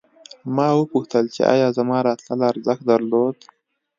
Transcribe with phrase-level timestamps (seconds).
[0.55, 3.37] ما وپوښتل چې ایا زما راتلل ارزښت درلود